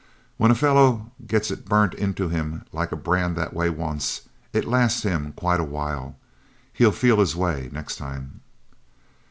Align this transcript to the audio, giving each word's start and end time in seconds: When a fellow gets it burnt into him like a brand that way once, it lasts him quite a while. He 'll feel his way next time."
When 0.37 0.49
a 0.49 0.55
fellow 0.55 1.11
gets 1.27 1.51
it 1.51 1.67
burnt 1.69 1.93
into 1.93 2.27
him 2.27 2.65
like 2.73 2.91
a 2.91 2.95
brand 2.95 3.35
that 3.35 3.53
way 3.53 3.69
once, 3.69 4.21
it 4.51 4.65
lasts 4.65 5.03
him 5.03 5.31
quite 5.33 5.59
a 5.59 5.63
while. 5.63 6.15
He 6.73 6.83
'll 6.87 6.91
feel 6.91 7.19
his 7.19 7.35
way 7.35 7.69
next 7.71 7.97
time." 7.97 8.41